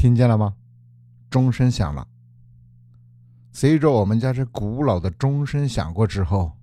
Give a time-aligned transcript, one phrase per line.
[0.00, 0.54] 听见了吗？
[1.28, 2.08] 钟声响了。
[3.52, 6.56] 随着我们家这古老的钟声响过之后，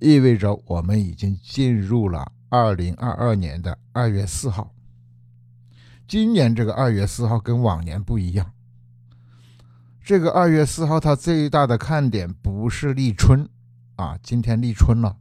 [0.00, 4.72] 意味着我们已经进入了二零二二年的二月四号。
[6.06, 8.50] 今年这个二月四号跟往年不一样。
[10.02, 13.46] 这个二月四号，它最大的看点不是立春
[13.96, 15.18] 啊，今天立春了。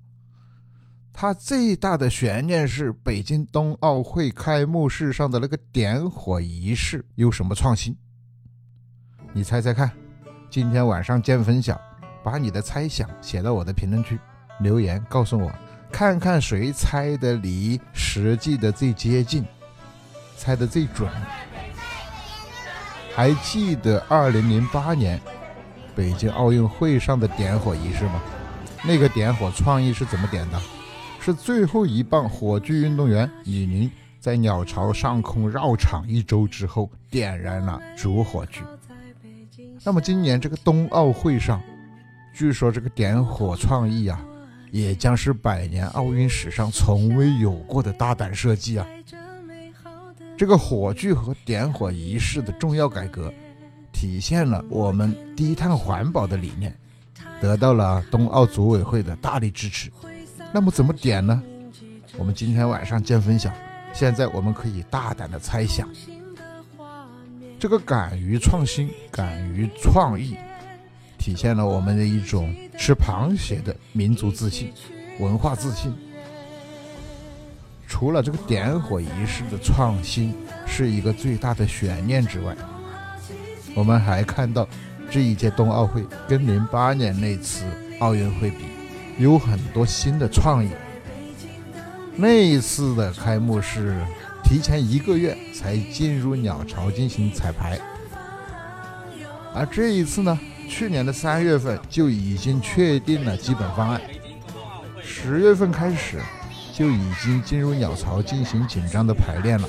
[1.19, 7.97] 它最大的悬念是北京冬奥会开幕式上的那个点火仪式有什么创新？
[9.33, 9.91] 你猜猜看，
[10.47, 11.75] 今天晚上见分晓，
[12.23, 14.19] 把你的猜想写到我的评论区
[14.59, 15.51] 留言告诉我，
[15.91, 19.43] 看看谁猜的离实际的最接近，
[20.37, 21.09] 猜的最准。
[23.15, 25.19] 还记得二零零八年
[25.95, 28.21] 北京奥运会上的点火仪式吗？
[28.85, 30.61] 那个点火创意是怎么点的？
[31.27, 38.63] 是最后一棒火炬运动员李宁在鸟巢上空绕场一周之后点燃了主火炬。
[39.83, 41.61] 那么今年这个冬奥会上，
[42.33, 44.25] 据说这个点火创意啊，
[44.71, 48.87] 也将是百年奥运史上从未有过的大胆设计啊！
[50.37, 53.33] 这个火炬和点火仪式的重要改革，
[53.91, 56.73] 体现了我们低碳环保的理念，
[57.41, 59.91] 得到了冬奥组委会的大力支持。
[60.53, 61.41] 那么怎么点呢？
[62.17, 63.51] 我们今天晚上见分晓。
[63.93, 65.87] 现在我们可以大胆的猜想。
[67.59, 70.37] 这个敢于创新、敢于创意，
[71.17, 74.71] 体现了我们的一种吃螃蟹的民族自信、
[75.19, 75.93] 文化自信。
[77.87, 82.55] 除了这个点火仪式的创新是一个最大的悬念之外，
[83.73, 84.67] 我们还看到
[85.09, 87.65] 这一届冬奥会跟零八年那次
[87.99, 88.76] 奥运会比。
[89.17, 90.69] 有很多新的创意。
[92.15, 93.95] 那一次的开幕式
[94.43, 97.79] 提前一个月才进入鸟巢进行彩排，
[99.53, 104.01] 而这一次呢，去年的三月份就已经确定了基本方案，
[104.99, 106.19] 十月份开始
[106.73, 109.67] 就已经进入鸟巢进行紧张的排练了。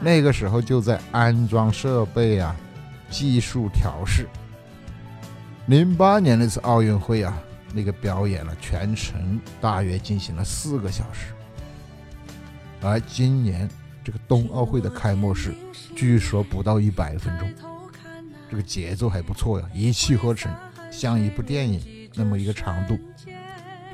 [0.00, 2.56] 那个时候就在安装设备啊，
[3.08, 4.28] 技术调试。
[5.66, 7.40] 零八年那次奥运会啊。
[7.74, 11.32] 那个表演了全程大约进行了四个小时，
[12.82, 13.68] 而今年
[14.04, 15.54] 这个冬奥会的开幕式
[15.96, 17.50] 据说不到一百分钟，
[18.50, 20.52] 这个节奏还不错呀，一气呵成，
[20.90, 22.98] 像一部电影那么一个长度，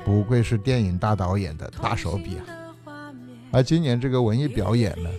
[0.03, 2.43] 不愧是电影大导演的大手笔啊！
[3.51, 5.09] 而今年这个文艺表演呢，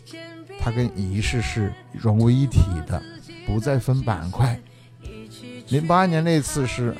[0.60, 3.02] 它跟仪式是融为一体的，
[3.46, 4.60] 不再分板块。
[5.68, 6.94] 零八年那次是。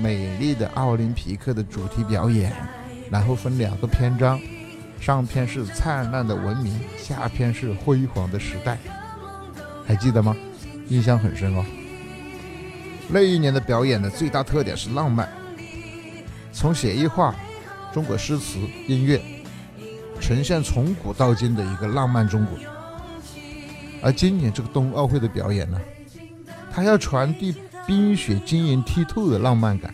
[0.00, 2.52] 美丽的奥林匹克的主题表演，
[3.10, 4.40] 然后分两个篇章，
[5.00, 8.78] 上篇是灿烂的文明，下篇是辉煌的时代，
[9.86, 10.34] 还记得吗？
[10.88, 11.64] 印象很深哦。
[13.08, 15.28] 那一年的表演的最大特点是浪漫，
[16.52, 17.34] 从写意画、
[17.92, 19.20] 中国诗词、音乐，
[20.20, 22.58] 呈现从古到今的一个浪漫中国。
[24.02, 25.80] 而今年这个冬奥会的表演呢，
[26.72, 27.54] 它要传递。
[27.86, 29.92] 冰雪晶莹剔透的浪漫感，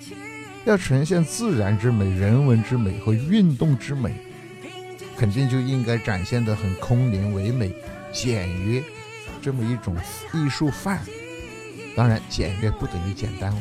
[0.65, 4.15] 要呈现自然之美、人文之美和运动之美，
[5.16, 7.75] 肯定就应该展现的很空灵唯美、
[8.12, 8.82] 简约，
[9.41, 9.97] 这么一种
[10.32, 11.00] 艺术范。
[11.97, 13.56] 当然，简约不等于简单哦。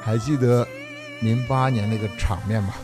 [0.00, 0.66] 还记得
[1.20, 2.74] 零八年那个场面吗？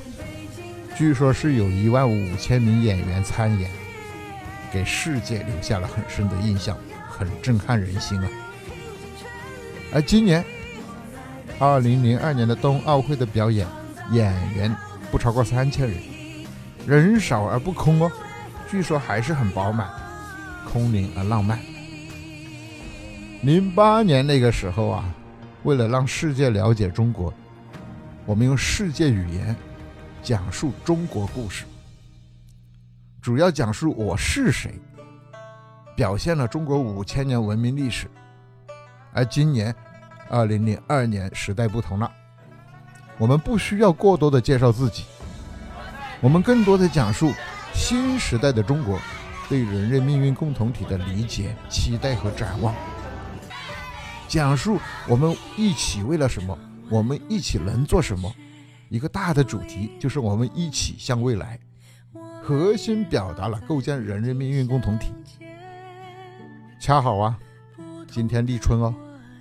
[0.96, 3.70] 据说是有一万五千名演员参演，
[4.70, 8.28] 给世界留下了很深的印象，很震撼人心啊。
[9.94, 10.44] 而今年，
[11.60, 13.64] 二零零二年的冬奥会的表演，
[14.10, 14.76] 演员
[15.08, 16.02] 不超过三千人，
[16.84, 18.10] 人少而不空哦，
[18.68, 19.88] 据说还是很饱满，
[20.68, 21.60] 空灵而浪漫。
[23.42, 25.04] 零八年那个时候啊，
[25.62, 27.32] 为了让世界了解中国，
[28.26, 29.54] 我们用世界语言
[30.24, 31.66] 讲述中国故事，
[33.22, 34.74] 主要讲述我是谁，
[35.94, 38.10] 表现了中国五千年文明历史。
[39.14, 39.72] 而今年，
[40.28, 42.10] 二零零二年时代不同了，
[43.16, 45.04] 我们不需要过多的介绍自己，
[46.20, 47.32] 我们更多的讲述
[47.72, 48.98] 新时代的中国
[49.48, 52.74] 对人类命运共同体的理解、期待和展望，
[54.26, 56.58] 讲述我们一起为了什么，
[56.90, 58.34] 我们一起能做什么，
[58.88, 61.56] 一个大的主题就是我们一起向未来，
[62.42, 65.12] 核心表达了构建人类命运共同体。
[66.80, 67.38] 恰好啊，
[68.08, 68.92] 今天立春哦。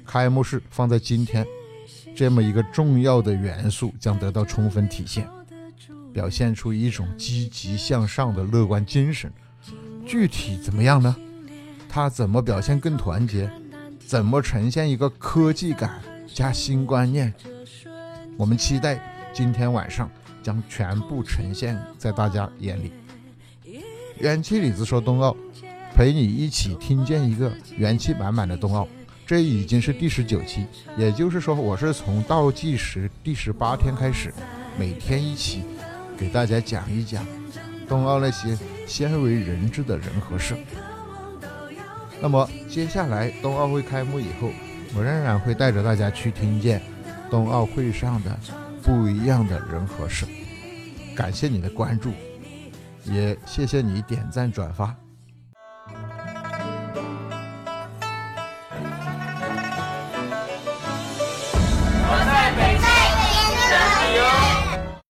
[0.05, 1.45] 开幕式放在今天，
[2.15, 5.27] 这么一个重要的元素将得到充分体现，
[6.13, 9.31] 表现出一种积极向上的乐观精神。
[10.05, 11.15] 具体怎么样呢？
[11.89, 13.49] 它怎么表现更团结，
[13.99, 17.33] 怎么呈现一个科技感加新观念。
[18.35, 18.99] 我们期待
[19.31, 20.09] 今天晚上
[20.41, 22.91] 将全部呈现在大家眼里。
[24.19, 25.35] 元气李子说冬奥，
[25.95, 28.87] 陪你一起听见一个元气满满的冬奥。
[29.25, 30.65] 这已经是第十九期，
[30.97, 34.33] 也就是说，我是从倒计时第十八天开始，
[34.77, 35.63] 每天一起
[36.17, 37.25] 给大家讲一讲
[37.87, 40.55] 冬奥那些鲜为人知的人和事。
[42.21, 44.49] 那么接下来冬奥会开幕以后，
[44.95, 46.81] 我仍然会带着大家去听见
[47.29, 48.37] 冬奥会上的
[48.81, 50.25] 不一样的人和事。
[51.15, 52.11] 感谢你的关注。
[53.05, 54.95] 也谢谢你点赞转发。